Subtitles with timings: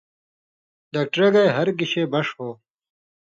[0.93, 2.49] ڈاکٹرہ گے ہر گِشے بݜ ہو۔